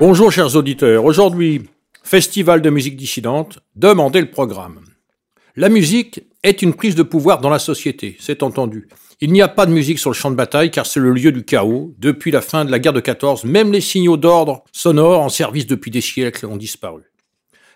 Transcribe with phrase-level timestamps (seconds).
[0.00, 1.68] Bonjour chers auditeurs, aujourd'hui,
[2.02, 4.80] festival de musique dissidente, demandez le programme.
[5.56, 8.88] La musique est une prise de pouvoir dans la société, c'est entendu.
[9.20, 11.32] Il n'y a pas de musique sur le champ de bataille car c'est le lieu
[11.32, 11.92] du chaos.
[11.98, 15.66] Depuis la fin de la guerre de 14, même les signaux d'ordre sonores en service
[15.66, 17.02] depuis des siècles ont disparu.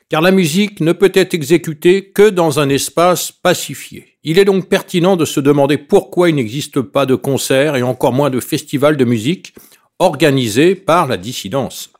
[0.08, 4.16] Car la musique ne peut être exécutée que dans un espace pacifié.
[4.22, 8.14] Il est donc pertinent de se demander pourquoi il n'existe pas de concerts et encore
[8.14, 9.54] moins de festivals de musique
[9.98, 11.93] organisés par la dissidence.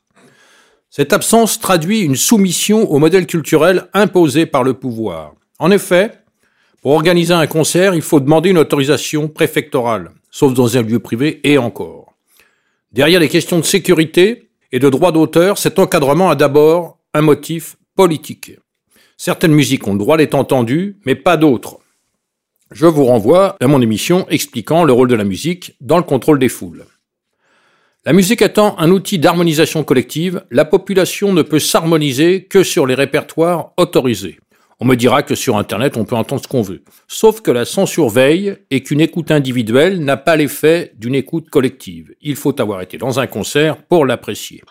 [0.97, 5.33] Cette absence traduit une soumission au modèle culturel imposé par le pouvoir.
[5.59, 6.13] En effet,
[6.81, 11.41] pour organiser un concert, il faut demander une autorisation préfectorale, sauf dans un lieu privé
[11.43, 12.13] et encore.
[12.93, 17.75] Derrière les questions de sécurité et de droit d'auteur, cet encadrement a d'abord un motif
[17.97, 18.53] politique.
[19.17, 21.79] Certaines musiques ont le droit d'être entendues, mais pas d'autres.
[22.71, 26.39] Je vous renvoie à mon émission expliquant le rôle de la musique dans le contrôle
[26.39, 26.85] des foules.
[28.07, 32.93] La musique étant un outil d'harmonisation collective, la population ne peut s'harmoniser que sur les
[32.93, 34.37] répertoires autorisés.
[34.79, 36.83] On me dira que sur Internet, on peut entendre ce qu'on veut.
[37.07, 42.13] Sauf que la censure veille et qu'une écoute individuelle n'a pas l'effet d'une écoute collective.
[42.21, 44.61] Il faut avoir été dans un concert pour l'apprécier.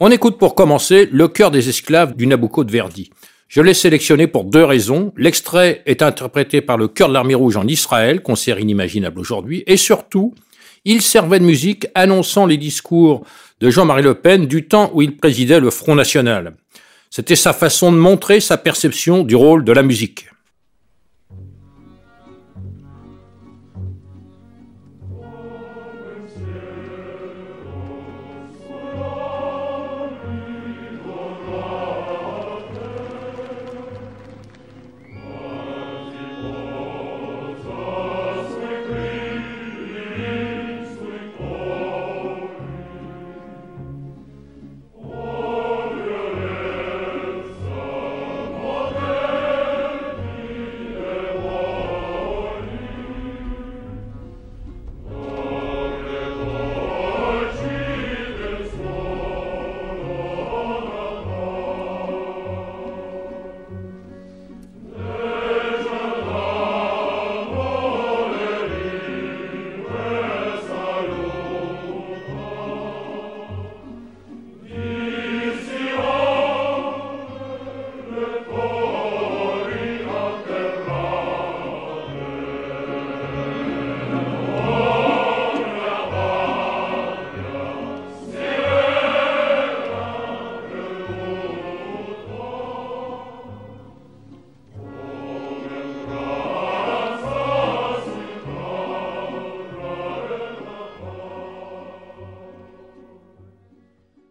[0.00, 3.10] On écoute pour commencer Le cœur des esclaves du Nabucco de Verdi.
[3.46, 5.12] Je l'ai sélectionné pour deux raisons.
[5.16, 9.76] L'extrait est interprété par le Cœur de l'Armée Rouge en Israël, concert inimaginable aujourd'hui, et
[9.76, 10.34] surtout,
[10.84, 13.24] il servait de musique annonçant les discours
[13.60, 16.54] de Jean-Marie Le Pen du temps où il présidait le Front National.
[17.10, 20.28] C'était sa façon de montrer sa perception du rôle de la musique.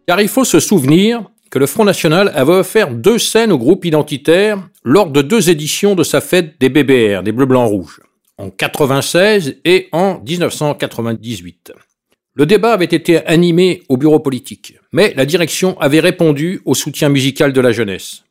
[0.09, 1.21] Car il faut se souvenir
[1.51, 5.93] que le Front National avait offert deux scènes au groupe identitaire lors de deux éditions
[5.93, 8.01] de sa fête des BBR, des Bleus Blancs Rouges,
[8.39, 11.73] en 96 et en 1998.
[12.33, 17.09] Le débat avait été animé au bureau politique, mais la direction avait répondu au soutien
[17.09, 18.23] musical de la jeunesse.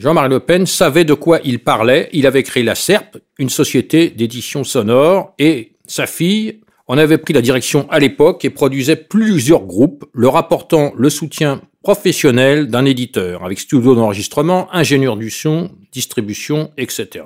[0.00, 4.10] Jean-Marie Le Pen savait de quoi il parlait, il avait créé la SERP, une société
[4.10, 9.64] d'édition sonore, et sa fille, on avait pris la direction à l'époque et produisait plusieurs
[9.64, 16.70] groupes, leur apportant le soutien professionnel d'un éditeur, avec studio d'enregistrement, ingénieur du son, distribution,
[16.76, 17.24] etc.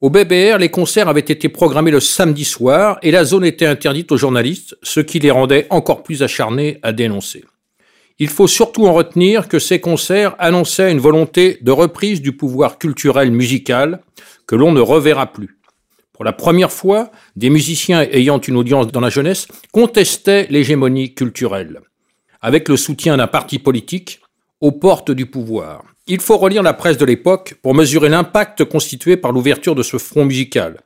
[0.00, 4.12] Au BBR, les concerts avaient été programmés le samedi soir et la zone était interdite
[4.12, 7.44] aux journalistes, ce qui les rendait encore plus acharnés à dénoncer.
[8.18, 12.78] Il faut surtout en retenir que ces concerts annonçaient une volonté de reprise du pouvoir
[12.78, 14.00] culturel musical
[14.46, 15.55] que l'on ne reverra plus.
[16.16, 21.80] Pour la première fois, des musiciens ayant une audience dans la jeunesse contestaient l'hégémonie culturelle,
[22.40, 24.20] avec le soutien d'un parti politique
[24.62, 25.84] aux portes du pouvoir.
[26.06, 29.98] Il faut relire la presse de l'époque pour mesurer l'impact constitué par l'ouverture de ce
[29.98, 30.80] front musical.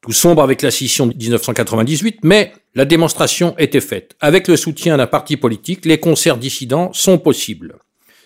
[0.00, 4.16] Tout sombre avec la scission de 1998, mais la démonstration était faite.
[4.20, 7.76] Avec le soutien d'un parti politique, les concerts dissidents sont possibles.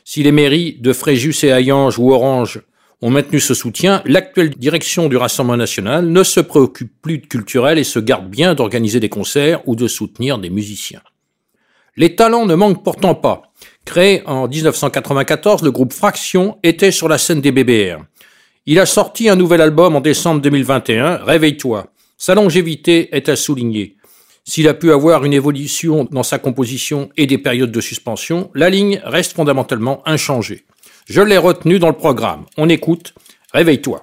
[0.04, 2.62] Si les mairies de Fréjus et Hayange ou Orange
[3.02, 7.78] ont maintenu ce soutien, l'actuelle direction du Rassemblement national ne se préoccupe plus de culturel
[7.78, 11.02] et se garde bien d'organiser des concerts ou de soutenir des musiciens.
[11.96, 13.42] Les talents ne manquent pourtant pas.
[13.86, 18.02] Créé en 1994, le groupe Fraction était sur la scène des BBR.
[18.66, 21.86] Il a sorti un nouvel album en décembre 2021, Réveille-toi.
[22.18, 23.96] Sa longévité est à souligner.
[24.44, 28.70] S'il a pu avoir une évolution dans sa composition et des périodes de suspension, la
[28.70, 30.65] ligne reste fondamentalement inchangée.
[31.08, 32.46] Je l'ai retenu dans le programme.
[32.56, 33.14] On écoute.
[33.52, 34.02] Réveille-toi.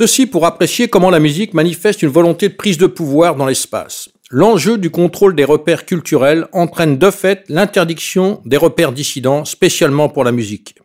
[0.00, 4.10] Ceci pour apprécier comment la musique manifeste une volonté de prise de pouvoir dans l'espace.
[4.30, 10.22] L'enjeu du contrôle des repères culturels entraîne de fait l'interdiction des repères dissidents, spécialement pour
[10.22, 10.76] la musique.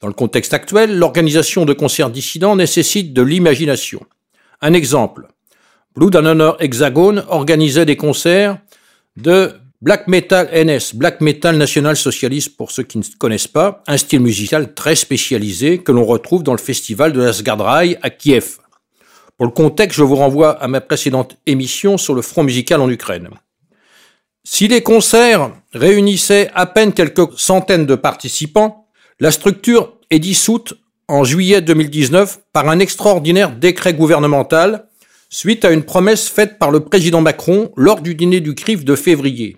[0.00, 4.06] Dans le contexte actuel, l'organisation de concerts dissidents nécessite de l'imagination.
[4.60, 5.26] Un exemple.
[5.96, 8.58] Blue Honor Hexagone organisait des concerts
[9.16, 9.50] de
[9.82, 14.20] Black Metal NS, Black Metal National Socialiste pour ceux qui ne connaissent pas, un style
[14.20, 18.59] musical très spécialisé que l'on retrouve dans le festival de l'Asgardrai à Kiev.
[19.40, 22.90] Pour le contexte, je vous renvoie à ma précédente émission sur le front musical en
[22.90, 23.30] Ukraine.
[24.44, 28.86] Si les concerts réunissaient à peine quelques centaines de participants,
[29.18, 30.74] la structure est dissoute
[31.08, 34.88] en juillet 2019 par un extraordinaire décret gouvernemental
[35.30, 38.94] suite à une promesse faite par le président Macron lors du dîner du CRIF de
[38.94, 39.56] février.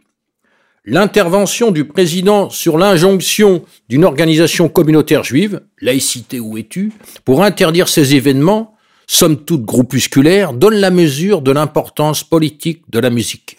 [0.85, 6.93] L'intervention du président sur l'injonction d'une organisation communautaire juive, laïcité où es-tu,
[7.25, 8.72] pour interdire ces événements,
[9.13, 13.59] somme toute groupusculaires, donne la mesure de l'importance politique de la musique.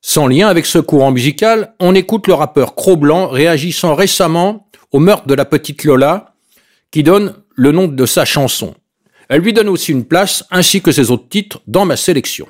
[0.00, 5.28] Sans lien avec ce courant musical, on écoute le rappeur Cro-Blanc réagissant récemment au meurtre
[5.28, 6.34] de la petite Lola,
[6.90, 8.74] qui donne le nom de sa chanson.
[9.28, 12.48] Elle lui donne aussi une place, ainsi que ses autres titres, dans ma sélection.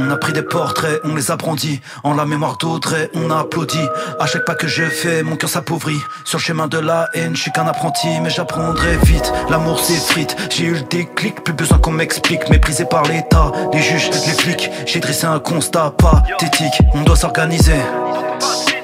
[0.00, 3.40] On a pris des portraits, on les a brandis En la mémoire d'autres on a
[3.40, 3.80] applaudi
[4.20, 5.98] À chaque pas que je fais, mon cœur s'appauvrit.
[6.24, 10.36] Sur le chemin de la haine, je suis qu'un apprenti Mais j'apprendrai vite, l'amour s'effrite.
[10.50, 12.48] J'ai eu le déclic, plus besoin qu'on m'explique.
[12.48, 14.70] Méprisé par l'état, les juges, les flics.
[14.86, 16.80] J'ai dressé un constat pathétique.
[16.94, 17.80] On doit s'organiser.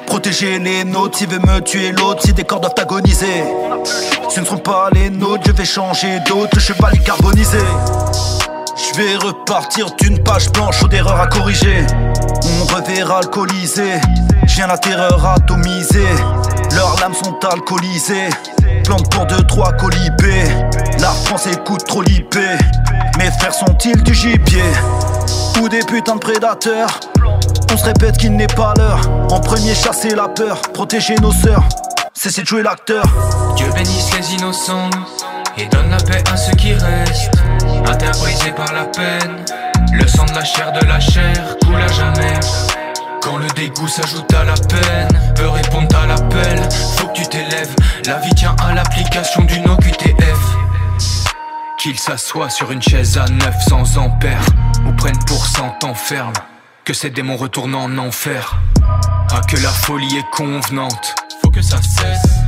[0.07, 1.93] Protéger les nôtres, si veut me tuer.
[1.93, 3.45] L'autre, si des corps doivent agoniser.
[4.31, 7.59] Ce ne sont pas les nôtres, je vais changer d'autres, je vais les carboniser.
[8.87, 11.87] Je vais repartir d'une page blanche aux d'erreurs à corriger.
[12.45, 13.93] On reverra alcoolisé,
[14.47, 16.15] je viens la terreur atomisée.
[16.75, 18.29] Leurs lames sont alcoolisées,
[18.85, 20.45] plante pour deux, trois colibés.
[20.99, 22.59] La France écoute trop lipé,
[23.19, 24.63] mes frères sont-ils du gibier
[25.61, 27.01] Ou des putains de prédateurs
[27.73, 29.01] on se répète qu'il n'est pas l'heure.
[29.33, 31.65] En premier, chasser la peur, protéger nos sœurs.
[32.13, 33.05] Cessez de jouer l'acteur.
[33.57, 34.91] Dieu bénisse les innocents
[35.59, 37.33] et donne la paix à ceux qui restent.
[37.87, 39.45] Interprisés par la peine,
[39.93, 42.41] le sang de la chair de la chair coule à jamais.
[43.23, 46.69] Quand le dégoût s'ajoute à la peine, peut répondre à l'appel.
[46.97, 47.75] Faut que tu t'élèves,
[48.07, 50.57] la vie tient à l'application d'une OQTF.
[51.79, 54.47] Qu'il s'assoie sur une chaise à 900 ampères
[54.87, 56.33] ou prenne pour cent enferme.
[56.85, 58.57] Que ces démons retournent en enfer.
[59.33, 61.15] Ah, que la folie est convenante.
[61.43, 62.44] Faut que ça cesse.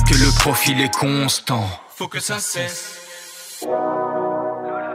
[0.00, 1.64] Que le profil est constant.
[1.94, 2.96] Faut que ça cesse.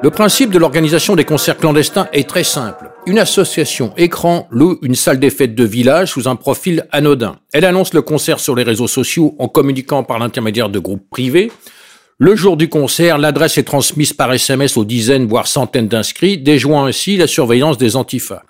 [0.03, 2.89] Le principe de l'organisation des concerts clandestins est très simple.
[3.05, 7.37] Une association écran loue une salle des fêtes de village sous un profil anodin.
[7.53, 11.51] Elle annonce le concert sur les réseaux sociaux en communiquant par l'intermédiaire de groupes privés.
[12.17, 16.85] Le jour du concert, l'adresse est transmise par SMS aux dizaines, voire centaines d'inscrits, déjouant
[16.85, 18.41] ainsi la surveillance des antifas.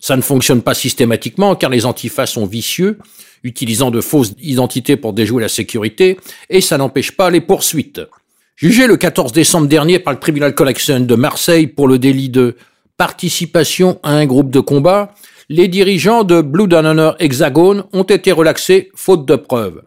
[0.00, 2.98] Ça ne fonctionne pas systématiquement car les antifas sont vicieux,
[3.42, 6.18] utilisant de fausses identités pour déjouer la sécurité,
[6.50, 8.00] et ça n'empêche pas les poursuites.
[8.56, 12.56] Jugé le 14 décembre dernier par le tribunal collection de Marseille pour le délit de
[12.96, 15.14] participation à un groupe de combat,
[15.48, 19.82] les dirigeants de Blue Honor Hexagone ont été relaxés faute de preuves.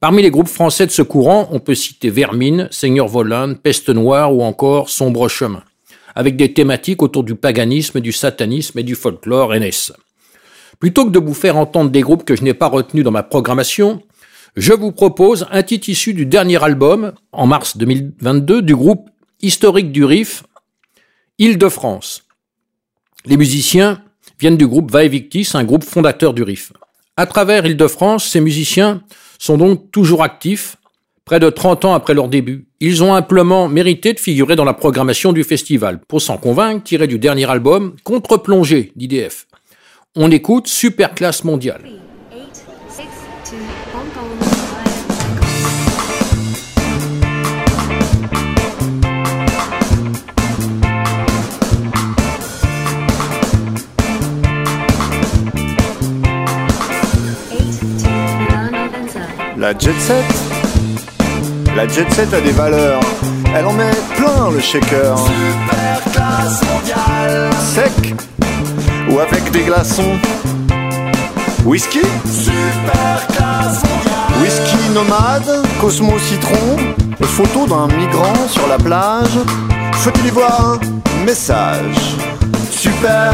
[0.00, 4.34] Parmi les groupes français de ce courant, on peut citer Vermine, Seigneur Volant, Peste Noire
[4.34, 5.62] ou encore Sombre Chemin,
[6.14, 9.92] avec des thématiques autour du paganisme, du satanisme et du folklore NS.
[10.78, 13.22] Plutôt que de vous faire entendre des groupes que je n'ai pas retenus dans ma
[13.22, 14.02] programmation,
[14.56, 19.08] je vous propose un titre issu du dernier album, en mars 2022, du groupe
[19.42, 20.42] historique du Riff,
[21.38, 22.24] Île-de-France.
[23.26, 24.02] Les musiciens
[24.38, 26.72] viennent du groupe Vae Victis, un groupe fondateur du Riff.
[27.16, 29.02] À travers Île-de-France, ces musiciens
[29.38, 30.76] sont donc toujours actifs,
[31.30, 32.66] près de 30 ans après leur début.
[32.80, 36.00] Ils ont amplement mérité de figurer dans la programmation du festival.
[36.08, 39.46] Pour s'en convaincre, tiré du dernier album Contre-plongée d'IDF.
[40.16, 41.84] On écoute Super Classe Mondiale.
[59.56, 59.92] La jet
[61.80, 63.00] La jet set a des valeurs.
[63.56, 65.16] Elle en met plein le shaker.
[65.16, 67.50] Super classe mondiale.
[67.74, 68.14] Sec
[69.08, 70.12] ou avec des glaçons.
[71.64, 74.42] Whisky Super classe mondiale.
[74.42, 76.76] Whisky nomade, Cosmo citron,
[77.22, 79.38] photo d'un migrant sur la plage.
[79.92, 81.96] Faut-il y voir un message?
[82.70, 83.32] Super,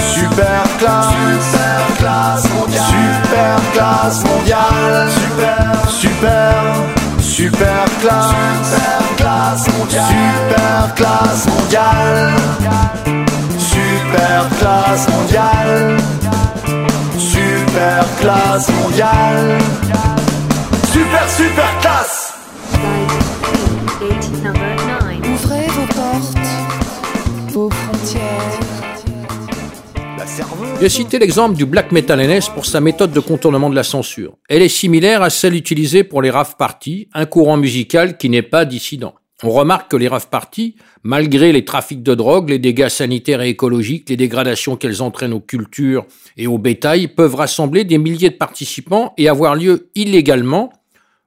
[0.00, 2.84] super classe, super classe mondiale,
[3.22, 7.07] super classe mondiale, super, super,
[7.38, 12.34] Super classe, super classe mondiale, super classe mondiale,
[13.56, 15.96] super classe mondiale,
[17.16, 19.58] super classe mondiale,
[20.92, 22.34] super super classe.
[25.22, 26.48] Ouvrez vos portes,
[27.54, 28.67] vos frontières.
[30.80, 34.36] J'ai cité l'exemple du black metal NS pour sa méthode de contournement de la censure.
[34.48, 38.42] Elle est similaire à celle utilisée pour les rave parties, un courant musical qui n'est
[38.42, 39.14] pas dissident.
[39.42, 43.50] On remarque que les rave parties, malgré les trafics de drogue, les dégâts sanitaires et
[43.50, 46.06] écologiques, les dégradations qu'elles entraînent aux cultures
[46.36, 50.72] et au bétail, peuvent rassembler des milliers de participants et avoir lieu illégalement,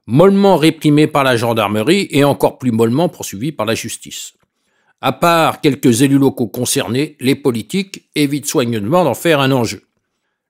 [0.08, 4.34] mollement réprimés par la gendarmerie et encore plus mollement poursuivis par la justice.
[5.04, 9.82] À part quelques élus locaux concernés, les politiques évitent soigneusement d'en faire un enjeu.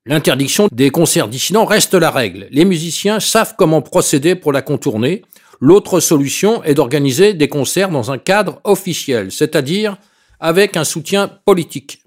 [0.06, 2.48] L'interdiction des concerts dissidents reste la règle.
[2.52, 5.24] Les musiciens savent comment procéder pour la contourner.
[5.62, 9.96] L'autre solution est d'organiser des concerts dans un cadre officiel, c'est-à-dire
[10.42, 12.02] avec un soutien politique.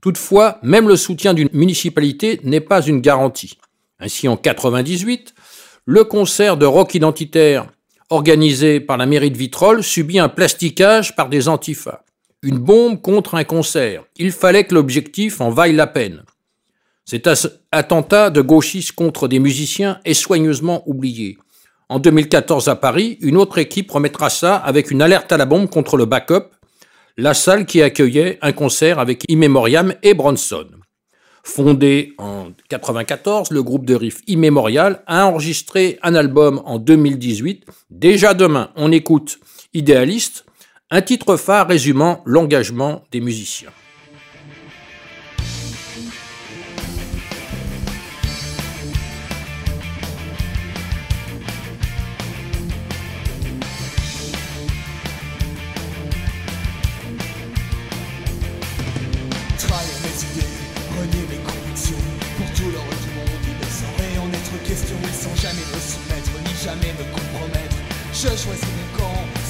[0.00, 3.58] Toutefois, même le soutien d'une municipalité n'est pas une garantie.
[3.98, 5.34] Ainsi, en 98,
[5.86, 7.66] le concert de rock identitaire
[8.10, 12.04] organisé par la mairie de Vitrolles, subit un plasticage par des antifas.
[12.42, 14.04] Une bombe contre un concert.
[14.16, 16.22] Il fallait que l'objectif en vaille la peine.
[17.04, 17.28] Cet
[17.72, 21.38] attentat de gauchistes contre des musiciens est soigneusement oublié.
[21.88, 25.70] En 2014 à Paris, une autre équipe remettra ça avec une alerte à la bombe
[25.70, 26.50] contre le backup,
[27.16, 30.66] la salle qui accueillait un concert avec Immemoriam et Bronson.
[31.48, 37.64] Fondé en 94, le groupe de riff Immémorial a enregistré un album en 2018.
[37.90, 39.40] Déjà demain, on écoute
[39.72, 40.44] Idéaliste,
[40.90, 43.70] un titre phare résumant l'engagement des musiciens.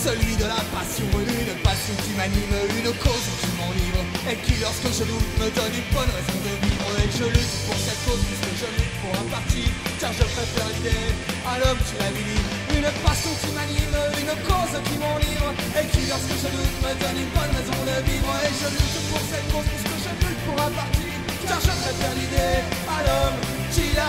[0.09, 4.00] Celui de la passion, une passion qui m'anime, une cause qui je m'enivre.
[4.25, 6.88] Et qui lorsque je doute me donne une bonne raison de vivre.
[6.97, 9.69] Et je lutte pour cette cause puisque je lutte pour un parti.
[10.00, 11.12] Car je préfère l'idée
[11.45, 15.53] à l'homme qui la Une passion qui m'anime, une cause qui m'enivre.
[15.77, 18.33] Et qui lorsque je doute me donne une bonne raison de vivre.
[18.49, 21.05] Et je lutte pour cette cause puisque je lutte pour un parti.
[21.45, 23.38] Car je préfère l'idée à l'homme
[23.77, 24.09] qui la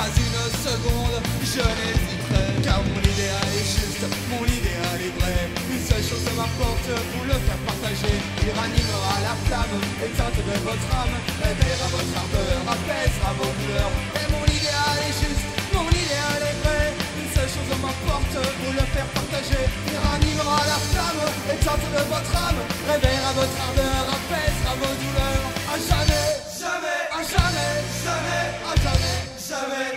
[0.00, 5.38] pas une seconde, je n'hésiterai Car mon idéal est juste, mon idéal est vrai.
[5.68, 8.16] Une seule chose m'importe, vous le faire partager.
[8.40, 13.94] Il ranimera la flamme, éteindrait votre âme Réveillera votre ardeur, apaisera vos pleurs.
[14.20, 15.44] Et mon idéal est juste,
[15.76, 16.84] mon idéal est vrai.
[17.20, 19.64] Une seule chose m'importe, vous le faire partager.
[19.84, 25.46] Il ranimera la flamme, éteindrait votre âme Réveillera votre ardeur, apaisera vos douleurs.
[25.72, 27.99] À jamais, jamais, à jamais
[29.60, 29.92] jamais,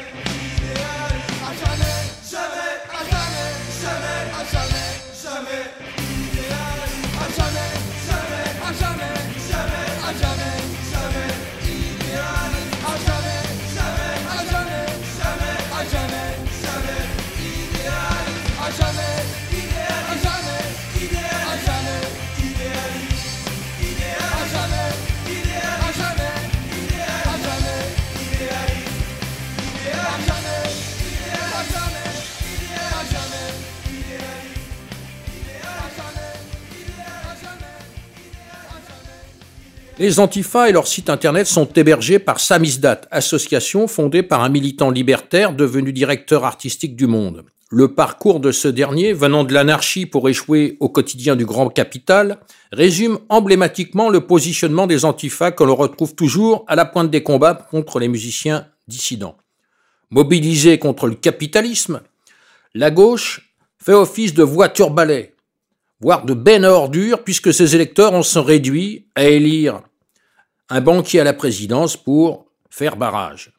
[1.41, 1.96] à jamais,
[2.29, 3.50] jamais, à jamais,
[3.82, 4.89] jamais, à jamais,
[5.24, 6.02] jamais.
[40.00, 44.89] Les Antifas et leur site internet sont hébergés par Samizdat, association fondée par un militant
[44.89, 47.45] libertaire devenu directeur artistique du Monde.
[47.69, 52.39] Le parcours de ce dernier, venant de l'anarchie pour échouer au quotidien du grand capital,
[52.71, 57.53] résume emblématiquement le positionnement des Antifas que l'on retrouve toujours à la pointe des combats
[57.53, 59.38] contre les musiciens dissidents.
[60.10, 62.01] Mobilisés contre le capitalisme,
[62.73, 65.33] la gauche fait office de voiture-balai,
[65.99, 66.89] voire de benne à
[67.23, 69.82] puisque ses électeurs en sont réduits à élire
[70.69, 73.53] un banquier à la présidence pour faire barrage.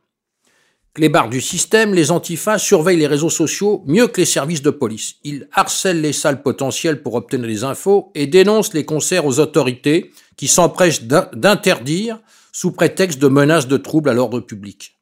[0.95, 5.17] Clébards du système, les antifas surveillent les réseaux sociaux mieux que les services de police.
[5.25, 10.13] Ils harcèlent les salles potentielles pour obtenir des infos et dénoncent les concerts aux autorités
[10.37, 12.21] qui s'empressent d'interdire
[12.53, 14.97] sous prétexte de menaces de troubles à l'ordre public.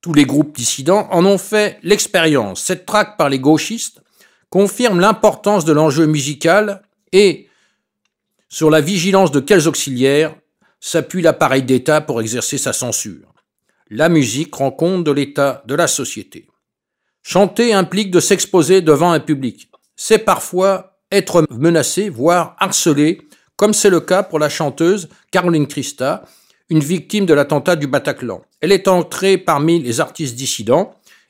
[0.00, 2.62] Tous les groupes dissidents en ont fait l'expérience.
[2.62, 4.00] Cette traque par les gauchistes
[4.50, 7.48] confirme l'importance de l'enjeu musical et
[8.48, 10.34] sur la vigilance de quels auxiliaires
[10.80, 13.34] s'appuie l'appareil d'État pour exercer sa censure
[13.90, 16.48] la musique rend compte de l'état de la société.
[17.22, 19.70] Chanter implique de s'exposer devant un public.
[19.96, 23.22] C'est parfois être menacé, voire harcelé,
[23.56, 26.24] comme c'est le cas pour la chanteuse Caroline Christa,
[26.70, 28.42] une victime de l'attentat du Bataclan.
[28.60, 30.94] Elle est entrée parmi les artistes dissidents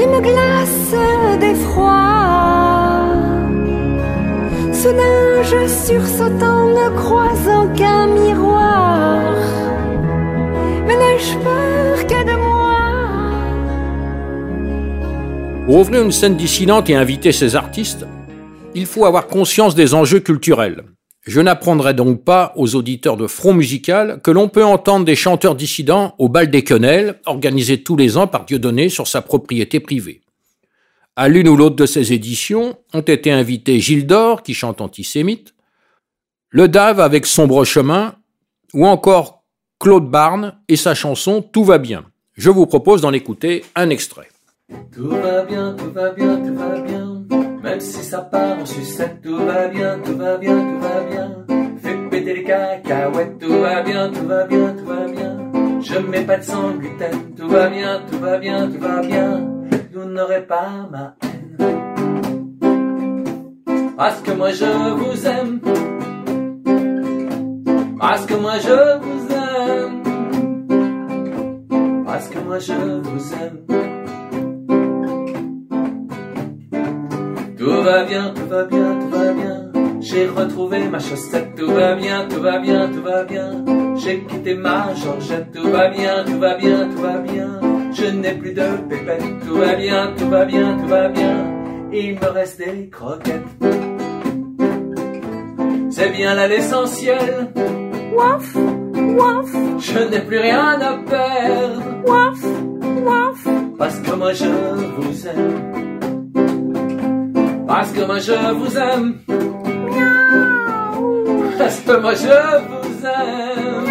[0.00, 0.94] vie me glace
[1.40, 2.00] d'effroi.
[4.72, 9.34] Soudain, je sursautant, ne croisant qu'un miroir.
[10.86, 12.78] Mais n'ai-je peur que de moi?
[15.66, 18.06] Pour ouvrir une scène dissidente et inviter ces artistes,
[18.74, 20.84] il faut avoir conscience des enjeux culturels.
[21.22, 25.54] Je n'apprendrai donc pas aux auditeurs de Front Musical que l'on peut entendre des chanteurs
[25.54, 30.22] dissidents au bal des quenelles, organisé tous les ans par Dieudonné sur sa propriété privée.
[31.16, 35.54] À l'une ou l'autre de ces éditions ont été invités Gilles Dor, qui chante antisémite,
[36.48, 38.14] Le Dave avec Sombre Chemin,
[38.72, 39.44] ou encore
[39.78, 42.04] Claude Barne et sa chanson Tout va bien.
[42.34, 44.28] Je vous propose d'en écouter un extrait.
[44.92, 46.89] Tout va bien, tout va bien, tout va bien.
[47.70, 51.46] Même si ça part en sucette, tout va bien, tout va bien, tout va bien.
[51.80, 55.38] Fais péter les cacahuètes, tout va bien, tout va bien, tout va bien.
[55.80, 59.48] Je mets pas de sang gluten, tout va bien, tout va bien, tout va bien.
[59.94, 61.56] Vous n'aurez pas ma haine.
[63.96, 64.64] Parce que moi je
[65.00, 65.60] vous aime.
[68.00, 70.02] Parce que moi je vous aime.
[72.04, 73.99] Parce que moi je vous aime.
[77.60, 79.70] Tout va bien, tout va bien, tout va bien.
[80.00, 83.62] J'ai retrouvé ma chaussette, tout va bien, tout va bien, tout va bien.
[83.96, 87.60] J'ai quitté ma Georgette, tout va bien, tout va bien, tout va bien.
[87.92, 91.36] Je n'ai plus de pépette, tout va bien, tout va bien, tout va bien.
[91.92, 93.44] Il me reste des croquettes.
[95.90, 97.52] C'est bien là l'essentiel.
[98.14, 99.50] Waf, waf.
[99.80, 101.82] Je n'ai plus rien à perdre.
[102.06, 102.42] Waf,
[103.04, 103.48] waf.
[103.76, 105.69] Parce que moi je vous aime.
[107.70, 109.14] Parce que moi je vous aime.
[111.56, 112.26] Parce que moi je
[112.68, 113.86] vous aime.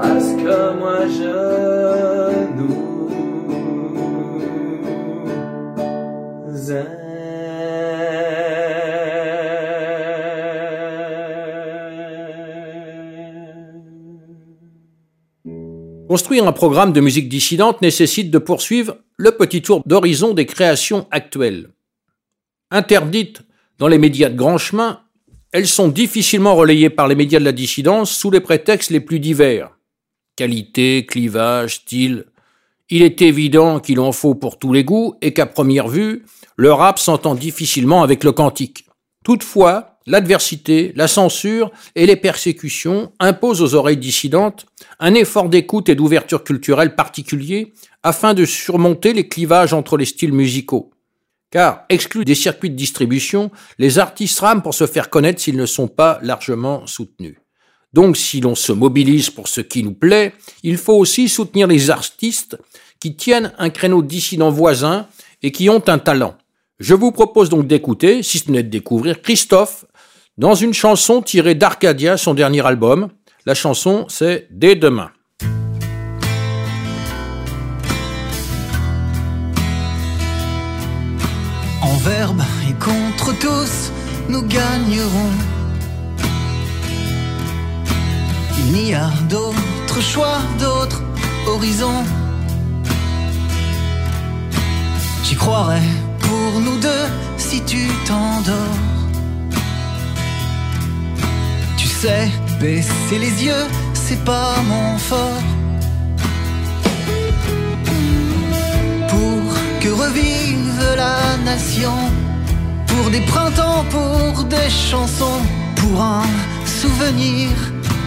[0.00, 1.34] Parce que moi je
[6.54, 6.99] nous aime.
[16.10, 21.06] Construire un programme de musique dissidente nécessite de poursuivre le petit tour d'horizon des créations
[21.12, 21.70] actuelles.
[22.72, 23.42] Interdites
[23.78, 25.02] dans les médias de grand chemin,
[25.52, 29.20] elles sont difficilement relayées par les médias de la dissidence sous les prétextes les plus
[29.20, 29.70] divers.
[30.34, 32.24] Qualité, clivage, style.
[32.88, 36.24] Il est évident qu'il en faut pour tous les goûts et qu'à première vue,
[36.56, 38.84] le rap s'entend difficilement avec le cantique.
[39.22, 44.66] Toutefois, l'adversité, la censure et les persécutions imposent aux oreilles dissidentes
[44.98, 50.32] un effort d'écoute et d'ouverture culturelle particulier afin de surmonter les clivages entre les styles
[50.32, 50.90] musicaux.
[51.50, 55.66] Car, exclus des circuits de distribution, les artistes rament pour se faire connaître s'ils ne
[55.66, 57.36] sont pas largement soutenus.
[57.92, 60.32] Donc, si l'on se mobilise pour ce qui nous plaît,
[60.62, 62.56] il faut aussi soutenir les artistes
[63.00, 65.08] qui tiennent un créneau dissident voisin
[65.42, 66.36] et qui ont un talent.
[66.78, 69.84] Je vous propose donc d'écouter, si ce n'est de découvrir, Christophe
[70.38, 73.08] dans une chanson tirée d'Arcadia, son dernier album.
[73.46, 75.10] La chanson, c'est Dès demain.
[81.82, 83.90] En verbe et contre tous,
[84.28, 85.32] nous gagnerons.
[88.58, 91.02] Il n'y a d'autre choix, d'autre
[91.46, 92.04] horizon.
[95.24, 95.80] J'y croirais
[96.20, 98.99] pour nous deux si tu t'endors
[102.00, 105.44] sais, baisser les yeux, c'est pas mon fort.
[109.12, 109.42] Pour
[109.80, 111.98] que revive la nation,
[112.86, 115.42] pour des printemps, pour des chansons,
[115.76, 116.28] pour un
[116.64, 117.50] souvenir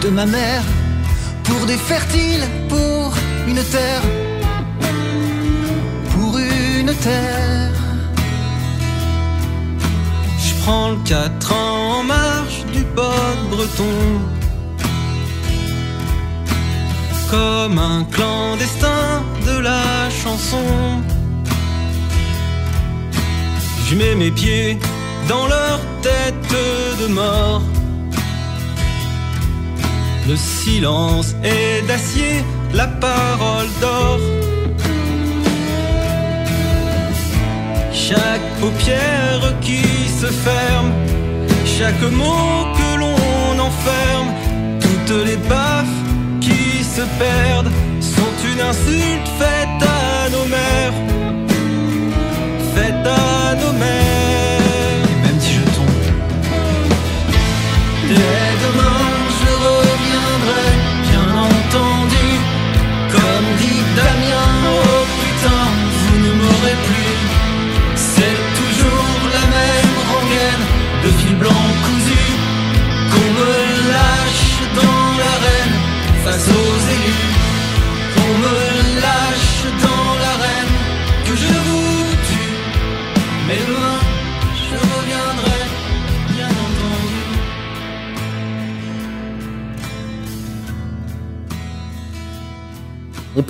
[0.02, 0.64] de ma mère,
[1.44, 3.12] pour des fertiles, pour
[3.46, 4.04] une terre,
[6.12, 7.76] pour une terre.
[10.46, 12.63] Je prends le 4 ans en marche
[12.94, 13.98] bord breton.
[17.30, 21.02] Comme un clandestin de la chanson.
[23.86, 24.78] Je mets mes pieds
[25.28, 26.54] dans leur tête
[27.00, 27.62] de mort.
[30.26, 34.18] Le silence est d'acier, la parole d'or.
[37.92, 39.82] Chaque paupière qui
[40.20, 40.92] se ferme,
[41.64, 42.83] chaque mot que
[44.80, 45.86] toutes les baffes
[46.40, 50.92] qui se perdent sont une insulte faite à nos mères,
[52.74, 55.04] faite à nos mères.
[55.10, 56.02] Et même si je tombe,
[58.08, 58.53] dès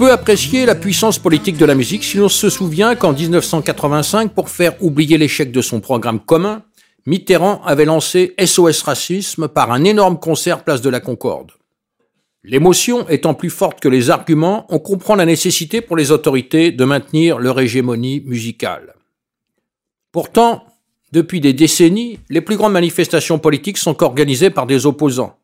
[0.05, 4.51] peut apprécier la puissance politique de la musique si l'on se souvient qu'en 1985, pour
[4.51, 6.62] faire oublier l'échec de son programme commun,
[7.07, 11.53] Mitterrand avait lancé SOS Racisme par un énorme concert place de la Concorde.
[12.43, 16.85] L'émotion étant plus forte que les arguments, on comprend la nécessité pour les autorités de
[16.85, 18.93] maintenir leur hégémonie musicale.
[20.12, 20.67] Pourtant,
[21.12, 25.38] depuis des décennies, les plus grandes manifestations politiques sont organisées par des opposants.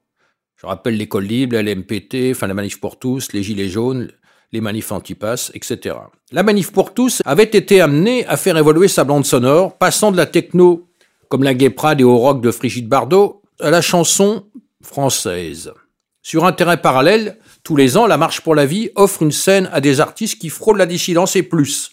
[0.61, 4.11] Je rappelle l'école libre, la LMPT, la manif pour tous, les gilets jaunes,
[4.53, 5.97] les manifs anti-pass, etc.
[6.33, 10.17] La manif pour tous avait été amenée à faire évoluer sa bande sonore, passant de
[10.17, 10.89] la techno,
[11.29, 14.47] comme la Gay Pride et au rock de Brigitte Bardot, à la chanson
[14.83, 15.73] française.
[16.23, 19.71] Sur un terrain parallèle, tous les ans, la Marche pour la vie offre une scène
[19.73, 21.93] à des artistes qui frôlent la dissidence et plus,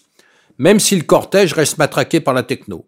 [0.57, 2.87] même si le cortège reste matraqué par la techno.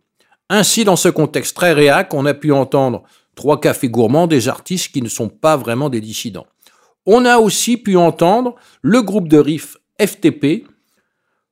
[0.49, 3.03] Ainsi, dans ce contexte très réac, on a pu entendre
[3.35, 6.47] trois cafés gourmands des artistes qui ne sont pas vraiment des dissidents.
[7.05, 10.65] On a aussi pu entendre le groupe de riff FTP,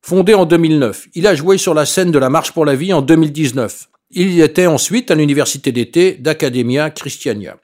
[0.01, 1.07] fondé en 2009.
[1.15, 3.89] Il a joué sur la scène de la Marche pour la vie en 2019.
[4.11, 7.57] Il était ensuite à l'université d'été d'Academia Christiania.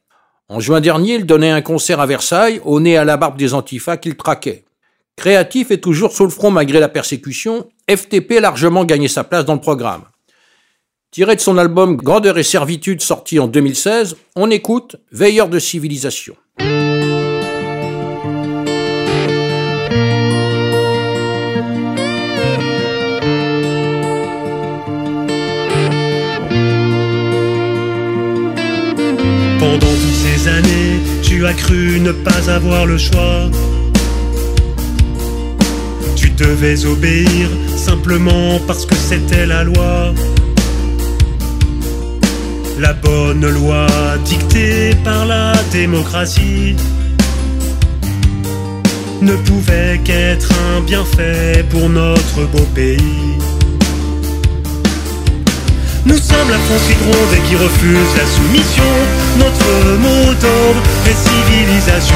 [0.50, 3.54] En juin dernier, il donnait un concert à Versailles, au nez à la barbe des
[3.54, 4.66] antifas qu'il traquait.
[5.16, 9.46] Créatif et toujours sous le front malgré la persécution, FTP a largement gagné sa place
[9.46, 10.04] dans le programme.
[11.12, 16.36] Tiré de son album Grandeur et Servitude sorti en 2016, on écoute Veilleur de civilisation.
[29.74, 33.50] Pendant toutes ces années, tu as cru ne pas avoir le choix.
[36.16, 40.14] Tu devais obéir simplement parce que c'était la loi.
[42.80, 43.88] La bonne loi
[44.26, 46.76] dictée par la démocratie
[49.24, 53.40] ne pouvait qu'être un bienfait pour notre beau pays.
[56.06, 58.84] Nous sommes la France qui gronde et qui refuse la soumission.
[59.38, 62.16] Notre mot d'ordre est civilisation.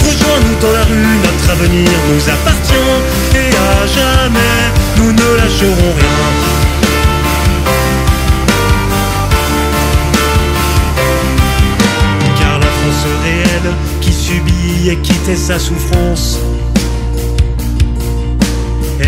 [0.00, 2.92] Rejoins-nous dans la rue, notre avenir nous appartient.
[3.34, 4.60] Et à jamais,
[4.98, 6.28] nous ne lâcherons rien.
[12.38, 16.38] Car la France réelle qui subit et quitte sa souffrance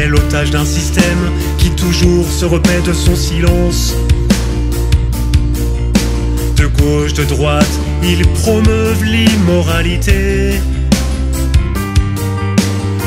[0.09, 3.95] l'otage d'un système qui toujours se repaît de son silence.
[6.57, 10.61] De gauche, de droite, ils promeuvent l'immoralité.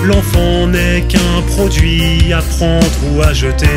[0.03, 3.67] L'enfant n'est qu'un produit à prendre ou à jeter.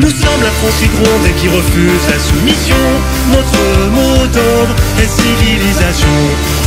[0.00, 2.84] Nous sommes la France qui gronde et qui refuse la soumission.
[3.30, 6.16] Notre mot d'ordre est civilisation.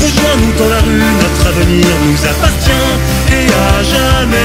[0.02, 3.16] Rejoins-nous dans la rue, notre avenir nous appartient.
[4.19, 4.36] Jamais,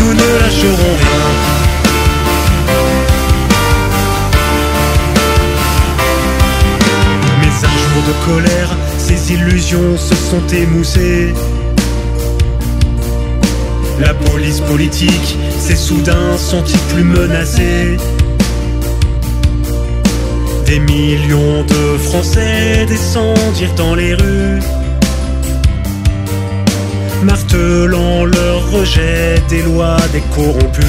[0.00, 1.24] nous ne lâcherons rien.
[7.40, 11.34] Mais un jour de colère, ces illusions se sont émoussées.
[14.00, 17.98] La police politique s'est soudain sentie plus menacée.
[20.66, 24.62] Des millions de Français descendirent dans les rues,
[27.24, 30.84] martelant leur rejet des lois des corrompus.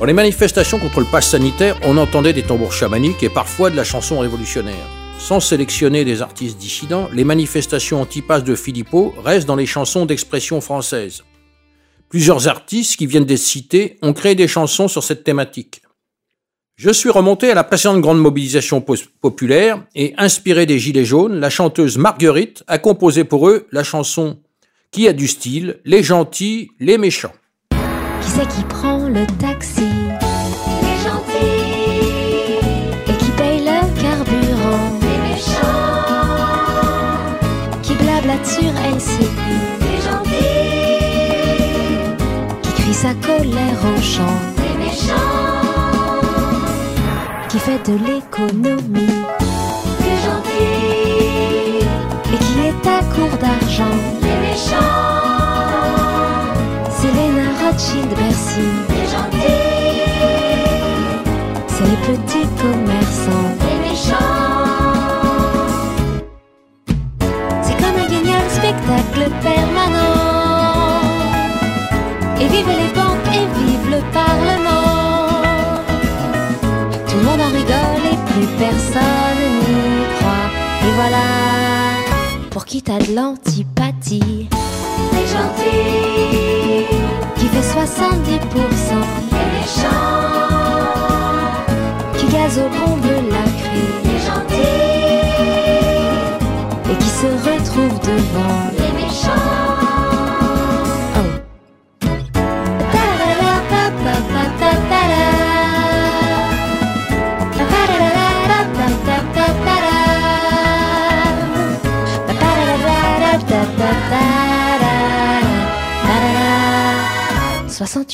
[0.00, 3.76] Dans les manifestations contre le pass sanitaire, on entendait des tambours chamaniques et parfois de
[3.76, 5.03] la chanson révolutionnaire.
[5.24, 10.60] Sans sélectionner des artistes dissidents, les manifestations anti-pass de Philippot restent dans les chansons d'expression
[10.60, 11.24] française.
[12.10, 15.80] Plusieurs artistes qui viennent d'être cités ont créé des chansons sur cette thématique.
[16.76, 18.84] Je suis remonté à la précédente grande mobilisation
[19.22, 24.40] populaire et inspiré des Gilets jaunes, la chanteuse Marguerite a composé pour eux la chanson
[24.90, 27.32] qui a du style, les gentils, les méchants.
[27.70, 29.84] Qui c'est qui prend le taxi?
[43.84, 44.22] Colère en chant
[44.58, 45.14] Les méchants
[47.48, 49.16] Qui fait de l'économie
[50.00, 51.86] Les gentils
[52.32, 55.24] Et qui est à court d'argent Les méchants
[56.96, 58.68] c'est Léna Rothschild Bercy.
[58.88, 59.98] Les gentils.
[61.66, 63.50] C'est les petits commerçants.
[63.60, 64.64] Les méchants.
[67.62, 71.04] C'est comme un guignol spectacle permanent.
[72.40, 73.03] Et vive les
[81.04, 81.26] voilà,
[82.50, 84.48] pour qui t'as de l'antipathie?
[85.12, 86.86] Les gentils
[87.36, 88.40] qui fait 70%
[89.32, 90.22] les méchants
[92.16, 93.43] qui gazent au bombe la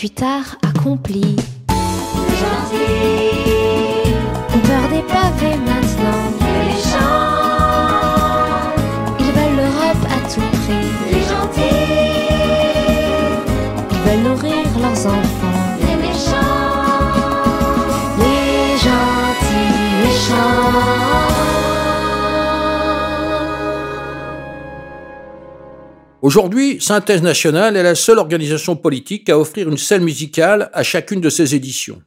[0.01, 1.37] tu t'as accompli.
[26.31, 31.21] Aujourd'hui, Synthèse Nationale est la seule organisation politique à offrir une scène musicale à chacune
[31.21, 32.03] de ses éditions.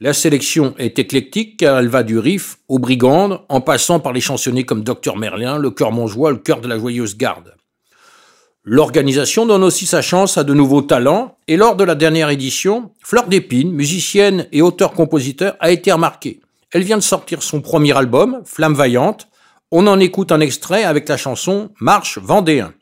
[0.00, 4.22] La sélection est éclectique car elle va du riff aux brigandes, en passant par les
[4.22, 7.54] chansonniers comme Docteur Merlin, le Cœur Montjoie, le Cœur de la Joyeuse Garde.
[8.64, 12.92] L'organisation donne aussi sa chance à de nouveaux talents, et lors de la dernière édition,
[13.02, 16.40] Fleur d'Épine, musicienne et auteur-compositeur, a été remarquée.
[16.70, 19.28] Elle vient de sortir son premier album, Flamme Vaillante.
[19.70, 22.72] On en écoute un extrait avec la chanson Marche Vendéen.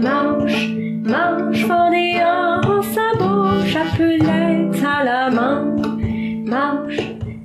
[0.00, 0.70] Mange,
[1.02, 5.74] mange, fondéant sa bouche, appelette à la main.
[6.44, 7.00] Marche,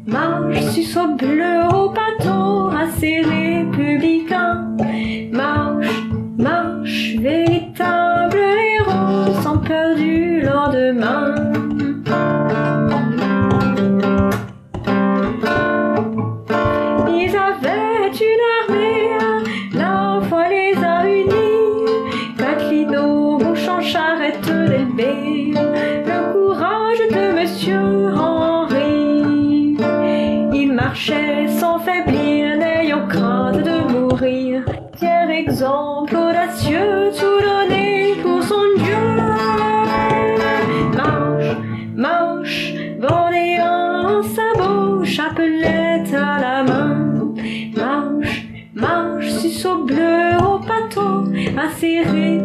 [0.05, 4.30] marche, suce au bleu, au bateau, à ses républicains.
[31.03, 34.63] Il marchait sans faiblir, n'ayant crainte de mourir.
[34.97, 39.15] Fier exemple audacieux, tout donné pour son Dieu.
[40.95, 41.57] Marche,
[41.95, 47.33] marche, vendéen en sabot, chapelette à la main.
[47.75, 52.40] Marche, marche, suceau bleu au bateau, ni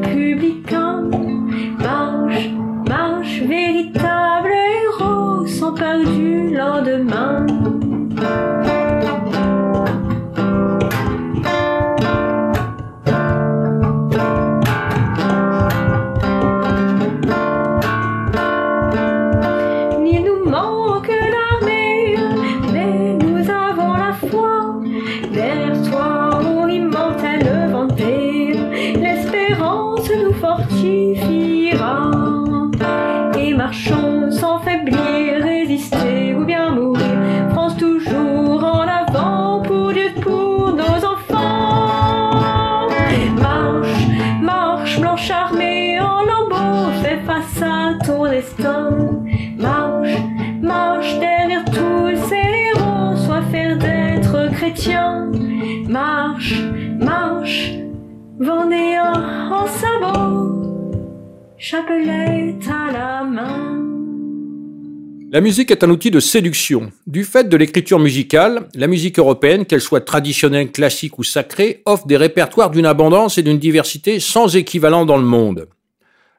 [65.33, 66.91] La musique est un outil de séduction.
[67.07, 72.07] Du fait de l'écriture musicale, la musique européenne, qu'elle soit traditionnelle, classique ou sacrée, offre
[72.07, 75.69] des répertoires d'une abondance et d'une diversité sans équivalent dans le monde.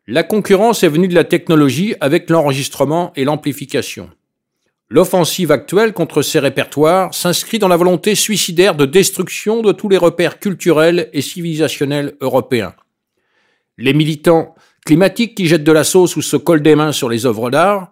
[0.07, 4.09] La concurrence est venue de la technologie avec l'enregistrement et l'amplification.
[4.89, 9.97] L'offensive actuelle contre ces répertoires s'inscrit dans la volonté suicidaire de destruction de tous les
[9.97, 12.73] repères culturels et civilisationnels européens.
[13.77, 14.55] Les militants
[14.87, 17.91] climatiques qui jettent de la sauce ou se collent des mains sur les œuvres d'art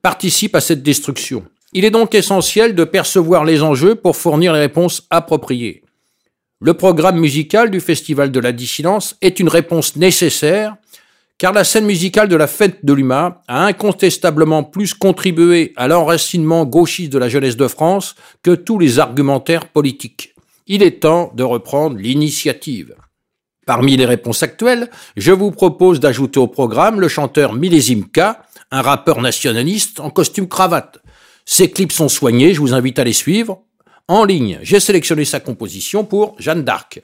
[0.00, 1.44] participent à cette destruction.
[1.74, 5.82] Il est donc essentiel de percevoir les enjeux pour fournir les réponses appropriées.
[6.62, 10.76] Le programme musical du Festival de la dissidence est une réponse nécessaire
[11.36, 16.64] car la scène musicale de la fête de l'UMA a incontestablement plus contribué à l'enracinement
[16.64, 20.34] gauchiste de la jeunesse de France que tous les argumentaires politiques.
[20.66, 22.94] Il est temps de reprendre l'initiative.
[23.70, 28.04] Parmi les réponses actuelles, je vous propose d'ajouter au programme le chanteur Millésime
[28.72, 30.98] un rappeur nationaliste en costume cravate.
[31.44, 33.60] Ses clips sont soignés, je vous invite à les suivre.
[34.08, 37.00] En ligne, j'ai sélectionné sa composition pour Jeanne d'Arc.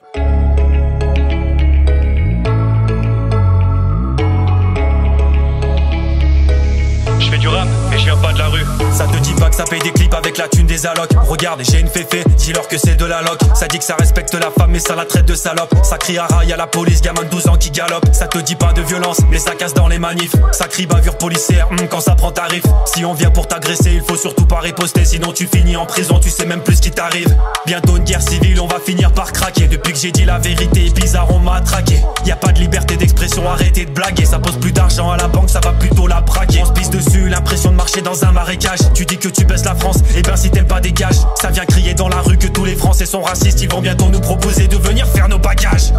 [8.93, 11.11] Ça te dit pas que ça paye des clips avec la thune des allocs.
[11.27, 13.37] Regarde, j'ai une féfé, dis-leur que c'est de la loc.
[13.53, 15.73] Ça dit que ça respecte la femme, mais ça la traite de salope.
[15.83, 18.05] Ça crie à rail à la police, gamin de 12 ans qui galope.
[18.13, 20.35] Ça te dit pas de violence, mais ça casse dans les manifs.
[20.51, 22.63] Ça crie bavure policière, hum, quand ça prend tarif.
[22.85, 26.19] Si on vient pour t'agresser, il faut surtout pas riposter, sinon tu finis en prison,
[26.19, 27.35] tu sais même plus ce qui t'arrive.
[27.65, 29.67] Bientôt une guerre civile, on va finir par craquer.
[29.67, 32.01] Depuis que j'ai dit la vérité, bizarre, on m'a traqué.
[32.25, 34.25] Y a pas de liberté d'expression, arrêtez de blaguer.
[34.25, 36.61] Ça pose plus d'argent à la banque, ça va plutôt la braquer.
[36.61, 38.79] On se pisse dessus, l'impression de marcher dans un marécage.
[38.93, 41.15] Tu dis que tu baisses la France, et ben si t'aimes pas dégage.
[41.35, 43.61] Ça vient crier dans la rue que tous les Français sont racistes.
[43.61, 45.93] Ils vont bientôt nous proposer de venir faire nos bagages.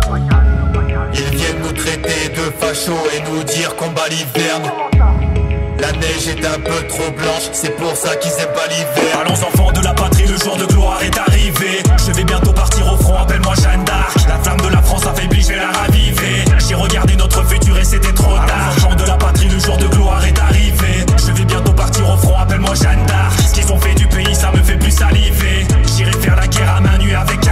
[1.15, 4.71] Ils viennent nous traiter de fachos et nous dire qu'on bat l'hiverne.
[5.81, 9.21] La neige est un peu trop blanche, c'est pour ça qu'ils aiment pas l'hiver.
[9.21, 11.83] Allons enfants de la patrie, le jour de gloire est arrivé.
[12.05, 14.17] Je vais bientôt partir au front, appelle-moi Jeanne d'Arc.
[14.29, 16.45] La flamme de la France affaiblie, je vais la raviver.
[16.69, 18.75] J'ai regardé notre futur et c'était trop tard.
[18.77, 20.58] Enfants de la patrie, le jour de gloire est arrivé.
[22.39, 23.41] Appelle-moi Jeanne d'Arc.
[23.41, 25.67] Ce qu'ils ont fait du pays, ça me fait plus saliver.
[25.97, 27.48] J'irai faire la guerre à main nue avec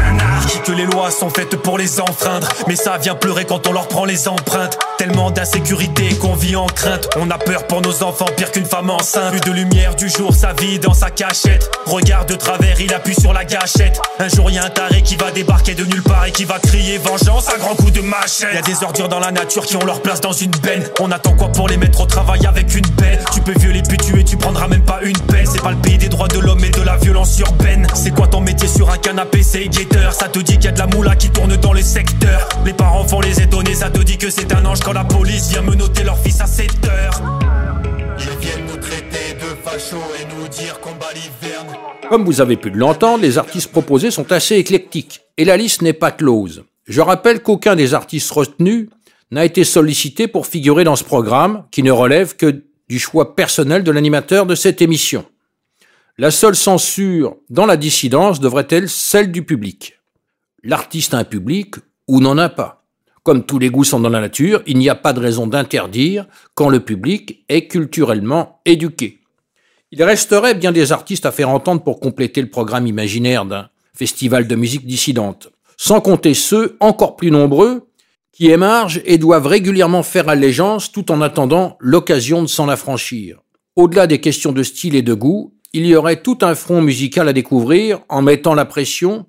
[0.66, 2.48] Que les lois sont faites pour les enfreindre.
[2.66, 4.78] Mais ça vient pleurer quand on leur prend les empreintes.
[4.98, 7.08] Tellement d'insécurité qu'on vit en crainte.
[7.16, 9.30] On a peur pour nos enfants, pire qu'une femme enceinte.
[9.30, 11.70] Plus de lumière du jour, sa vie dans sa cachette.
[11.84, 14.00] Regarde de travers, il appuie sur la gâchette.
[14.18, 16.58] Un jour, y a un taré qui va débarquer de nulle part et qui va
[16.58, 18.54] crier vengeance à grands coups de machette.
[18.54, 20.84] Y a des ordures dans la nature qui ont leur place dans une benne.
[21.00, 23.98] On attend quoi pour les mettre au travail avec une belle Tu peux violer puis
[23.98, 25.46] tuer, tu prendras même pas une peine.
[25.46, 27.86] C'est pas le pays des droits de l'homme et de la violence urbaine.
[27.94, 30.12] C'est quoi ton métier sur un canapé, c'est guetteur.
[30.12, 32.48] Ça te dit qu'il y a de la moula qui tourne dans les secteurs.
[32.64, 35.50] Les parents font les étonner, ça te dit que c'est un ange quand la police
[35.50, 37.40] vient menotter leur fils à 7 heures.
[38.18, 41.76] Ils viennent nous traiter de fachos et nous dire qu'on bat l'hiverne.
[42.08, 45.92] Comme vous avez pu l'entendre, les artistes proposés sont assez éclectiques, et la liste n'est
[45.92, 46.64] pas close.
[46.86, 48.88] Je rappelle qu'aucun des artistes retenus
[49.30, 53.82] n'a été sollicité pour figurer dans ce programme, qui ne relève que du choix personnel
[53.82, 55.24] de l'animateur de cette émission.
[56.18, 59.95] La seule censure dans la dissidence devrait être celle du public.
[60.68, 61.76] L'artiste a un public
[62.08, 62.82] ou n'en a pas.
[63.22, 66.26] Comme tous les goûts sont dans la nature, il n'y a pas de raison d'interdire
[66.54, 69.20] quand le public est culturellement éduqué.
[69.92, 74.48] Il resterait bien des artistes à faire entendre pour compléter le programme imaginaire d'un festival
[74.48, 77.88] de musique dissidente, sans compter ceux, encore plus nombreux,
[78.32, 83.38] qui émargent et doivent régulièrement faire allégeance tout en attendant l'occasion de s'en affranchir.
[83.76, 87.28] Au-delà des questions de style et de goût, il y aurait tout un front musical
[87.28, 89.26] à découvrir en mettant la pression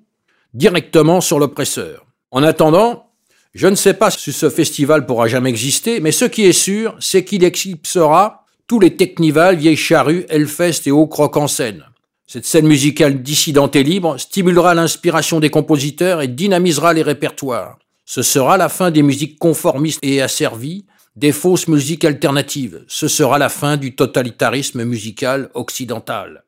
[0.54, 2.06] directement sur l'oppresseur.
[2.30, 3.10] En attendant,
[3.54, 6.96] je ne sais pas si ce festival pourra jamais exister, mais ce qui est sûr,
[7.00, 11.84] c'est qu'il éclipsera tous les Technival, Vieilles Charrues, Hellfest et Hauts Croc en scène.
[12.26, 17.78] Cette scène musicale dissidente et libre stimulera l'inspiration des compositeurs et dynamisera les répertoires.
[18.04, 20.84] Ce sera la fin des musiques conformistes et asservies,
[21.16, 22.84] des fausses musiques alternatives.
[22.86, 26.44] Ce sera la fin du totalitarisme musical occidental.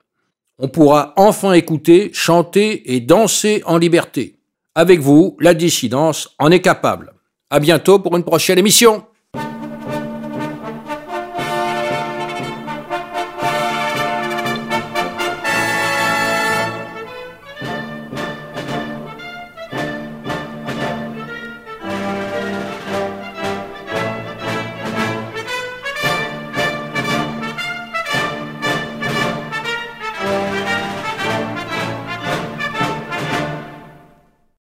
[0.62, 4.36] On pourra enfin écouter, chanter et danser en liberté.
[4.74, 7.14] Avec vous, la dissidence en est capable.
[7.48, 9.04] À bientôt pour une prochaine émission.